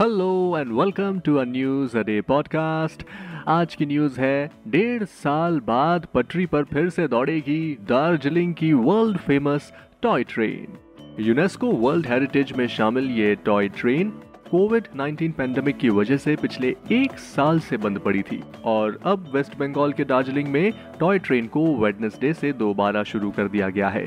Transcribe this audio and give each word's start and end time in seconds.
Hello 0.00 0.58
and 0.58 0.72
welcome 0.72 1.20
to 1.20 1.36
a 1.36 1.44
news 1.44 1.98
a 1.98 2.02
day 2.02 2.20
podcast 2.20 3.02
आज 3.48 3.74
की 3.74 3.86
news 3.86 4.20
है, 4.20 4.50
डेढ़ 4.68 5.04
साल 5.04 5.60
बाद 5.60 6.06
पटरी 6.14 6.46
पर 6.46 6.64
फिर 6.64 6.90
से 6.90 7.08
दौड़ेगी 7.08 7.74
दार्जिलिंग 7.80 8.54
की 8.54 8.72
world 8.72 9.18
famous 9.18 9.72
toy 10.02 10.24
train 10.24 10.78
UNESCO 11.20 11.66
world 11.66 12.06
heritage 12.06 12.52
में 12.52 12.68
शामिल 12.68 13.10
ये 13.10 13.34
टॉय 13.34 13.68
ट्रेन 13.68 14.22
कोविड 14.50 14.86
19 14.96 15.32
पेंडेमिक 15.32 15.76
की 15.76 15.88
वजह 15.88 16.16
से 16.16 16.34
पिछले 16.36 16.68
एक 16.92 17.18
साल 17.18 17.60
से 17.60 17.76
बंद 17.76 17.98
पड़ी 17.98 18.22
थी 18.22 18.42
और 18.64 18.98
अब 19.04 19.30
वेस्ट 19.34 19.56
बंगाल 19.58 19.92
के 19.92 20.04
दार्जिलिंग 20.04 20.48
में 20.48 20.72
टॉय 21.00 21.18
ट्रेन 21.18 21.46
को 21.46 21.64
वेडनेसडे 21.76 22.32
से 22.34 22.52
दोबारा 22.52 23.02
शुरू 23.02 23.30
कर 23.30 23.48
दिया 23.48 23.68
गया 23.68 23.88
है। 23.88 24.06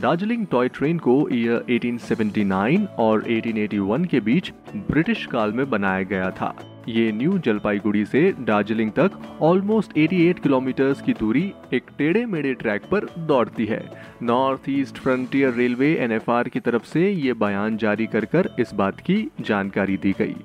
दार्जिलिंग 0.00 0.46
टॉय 0.46 0.68
ट्रेन 0.68 0.98
को 0.98 1.14
ईयर 1.32 1.64
1879 1.70 2.86
और 2.98 3.22
1881 3.22 4.06
के 4.06 4.20
बीच 4.20 4.50
ब्रिटिश 4.90 5.24
काल 5.26 5.52
में 5.52 5.70
बनाया 5.70 6.02
गया 6.02 6.30
था। 6.30 6.54
ये 6.88 7.10
न्यू 7.12 7.38
जलपाईगुड़ी 7.38 8.04
से 8.04 8.22
दार्जिलिंग 8.40 8.90
तक 8.90 9.18
ऑलमोस्ट 9.42 9.92
88 9.98 10.38
किलोमीटर्स 10.38 11.02
की 11.02 11.12
दूरी 11.12 11.52
एक 11.72 11.90
टेढ़े 11.98 12.24
मेढ़े 12.26 12.54
ट्रैक 12.54 12.82
पर 12.84 13.06
दौड़ती 13.18 13.66
है। 13.66 13.82
North 14.22 14.68
East 14.68 14.98
Frontier 14.98 15.52
Railway 15.54 15.94
NFR 15.96 16.48
की 16.48 16.60
तरफ़ 16.60 16.84
से 16.84 17.10
ये 17.10 17.32
बयान 17.32 17.76
जारी 17.76 18.06
कर 18.06 18.24
कर 18.24 18.50
इस 18.60 18.74
बात 18.74 19.00
की 19.00 19.26
जानकारी 19.40 19.96
दी 19.96 20.14
गई। 20.18 20.36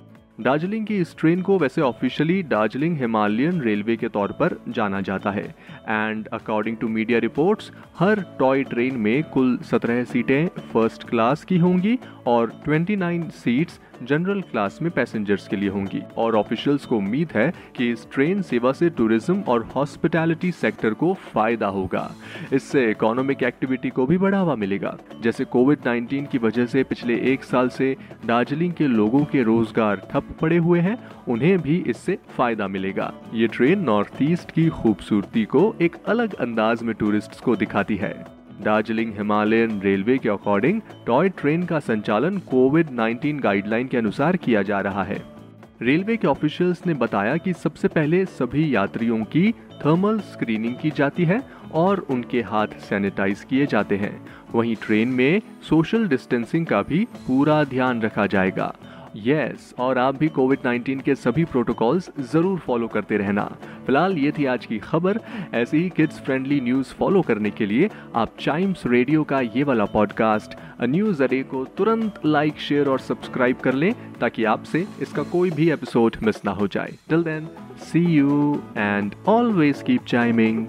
दार्जिलिंग 0.42 0.86
की 0.86 0.98
इस 0.98 1.16
ट्रेन 1.18 1.42
को 1.42 1.58
वैसे 1.60 1.82
ऑफिशियली 1.82 2.42
दार्जिलिंग 2.44 2.98
हिमालयन 2.98 3.62
रेलवे 3.62 3.96
के 3.96 4.08
तौर 4.08 4.32
पर 4.32 4.56
जाना 4.70 5.00
जाता 5.02 5.32
है। 5.32 5.44
And 5.90 6.28
according 6.28 6.78
to 6.78 6.88
media 6.88 7.20
reports 7.20 7.72
her 8.00 8.22
toy 8.40 8.64
train 8.64 8.96
में 8.96 9.24
कुल 9.24 9.58
17 9.64 10.04
सीटें 10.06 10.48
फ़र्स्ट 10.74 11.08
क्लास 11.10 11.44
की 11.44 11.58
होंगी 11.58 11.98
और 12.28 12.52
29 12.68 13.30
सीट्स 13.36 13.80
जनरल 14.04 14.42
क्लास 14.42 14.80
में 14.82 14.92
पैसेंजर्स 14.92 15.48
के 15.48 15.56
लिए 15.56 15.70
होंगी। 15.70 16.02
और 16.18 16.36
ऑफिशियल्स 16.36 16.86
को 16.86 16.98
उम्मीद 16.98 17.32
है 17.36 17.52
कि 17.78 17.90
इस 17.92 18.08
ट्रेन 18.14 18.42
सेवा 18.42 18.72
से 18.72 18.90
टूरिज़्म 18.90 19.42
और 19.42 19.64
हॉस्पिटैलिटी 19.76 20.52
सेक्टर 20.52 20.94
को 20.94 21.14
फ़ायदा 21.34 21.68
होगा। 21.68 22.10
इससे 22.54 22.90
इकोनॉमिक 22.92 23.44
एक्टिविटी 23.44 23.90
को 23.90 24.06
भी 24.06 24.18
बढ़ावा 24.18 24.56
मिलेगा। 24.56 24.98
जैसे 25.22 25.46
कोविड 25.46 25.80
19 25.80 26.28
की 26.28 26.38
वजह 26.38 26.66
से 26.66 26.84
पिछले 26.84 27.16
एक 27.34 27.44
साल 27.44 27.70
से 27.70 27.96
दार्जिलिंग 28.26 28.74
के 28.74 28.88
लोगों 28.88 29.24
के 29.26 29.44
रोज़गार 29.44 30.08
ठप 30.12 30.36
पड़े 30.42 30.58
हुए 30.58 30.80
हैं। 30.80 30.98
उन्हें 31.28 31.58
भी 31.62 31.84
इससे 31.88 32.18
फ़ायदा 32.38 32.68
मिलेगा। 32.68 33.14
ये 33.34 33.48
ट्रेन 33.48 33.80
नॉर्थ 33.80 34.22
ईस्ट 34.22 34.52
की 34.52 34.70
खूबसूरती 34.70 35.46
को 35.46 35.76
एक 35.82 35.96
अलग 36.08 36.34
अंदाज 36.34 36.84
में 36.84 36.96
टूरिस्ट 36.96 37.40
को 37.40 37.56
दिखाती 37.56 37.96
है। 37.96 38.35
दार्जिलिंग 38.64 39.14
हिमालयन 39.14 39.82
रेलवे 39.82 40.18
के 40.18 40.30
अकॉर्डिंग 40.30 40.82
टॉय 41.08 41.30
ट्रेन 41.30 41.66
का 41.66 41.80
संचालन 41.80 42.38
कोविड 42.38 42.88
19 42.90 43.42
गाइडलाइन 43.42 43.88
के 43.88 43.98
अनुसार 43.98 44.38
किया 44.38 44.62
जा 44.62 44.80
रहा 44.80 45.04
है। 45.04 45.22
रेलवे 45.82 46.18
के 46.18 46.28
ऑफिशियल्स 46.28 46.88
ने 46.88 46.94
बताया 46.94 47.38
कि 47.38 47.54
सबसे 47.54 47.88
पहले 47.88 48.26
सभी 48.26 48.76
यात्रियों 48.76 49.24
की 49.24 49.52
थर्मल 49.52 50.20
स्क्रीनिंग 50.20 50.76
की 50.82 50.92
जाती 50.92 51.26
है 51.26 51.42
और 51.74 52.00
उनके 52.00 52.42
हाथ 52.42 52.68
सैनिटाइज 52.68 53.44
किए 53.44 53.66
जाते 53.66 53.98
हैं। 53.98 54.28
वहीं 54.54 54.76
ट्रेन 54.76 55.08
में 55.08 55.42
सोशल 55.70 56.08
डिस्टेंसिंग 56.08 56.66
का 56.66 56.82
भी 56.82 57.06
पूरा 57.06 57.64
ध्यान 57.64 58.02
रखा 58.02 58.26
जाएगा। 58.26 58.76
यस 59.18 59.70
yes, 59.70 59.80
और 59.80 59.98
आप 59.98 60.16
भी 60.16 60.28
कोविड 60.28 60.60
19 60.60 61.02
के 61.02 61.16
सभी 61.16 61.46
प्रोटोकॉल्स 61.46 62.10
ज़रूर 62.32 62.60
फॉलो 62.60 62.88
करते 62.88 63.18
रहना। 63.18 63.44
फ़िलहाल 63.86 64.18
ये 64.18 64.32
थी 64.32 64.46
आज 64.46 64.66
की 64.66 64.80
खबर। 64.80 65.20
ऐसी 65.54 65.78
ही 65.78 65.90
किड्स 65.90 66.20
फ्रेंडली 66.20 66.62
न्यूज़ 66.62 66.94
फॉलो 66.94 67.22
करने 67.22 67.52
के 67.52 67.66
लिए 67.66 67.90
आप 68.16 68.32
चाइम्स 68.40 68.86
रेडियो 68.86 69.24
का 69.24 69.42
ये 69.42 69.64
वाला 69.64 69.86
पॉडकास्ट 69.86 70.58
न्यूज़ 70.84 71.24
अडे 71.24 71.44
को 71.44 71.66
तुरंत 71.66 72.20
लाइक 72.26 72.60
शेयर 72.60 72.88
और 72.88 73.00
सब्सक्राइब 73.00 73.58
कर 73.58 73.74
लें 73.74 73.94
ताकि 74.22 74.44
आपसे 74.44 74.88
इसका 75.02 75.24
कोई 75.24 75.52
भी 75.52 75.70
एपिसोड 75.72 76.16
मिस 76.24 76.46
ना 76.46 76.52
हो 76.52 76.68
जाए। 76.68 76.94
Till 77.10 77.24
then 77.24 77.48
see 77.80 78.00
you 78.00 78.62
and 78.78 79.16
always 79.28 79.82
keep 79.82 80.06
chiming 80.06 80.68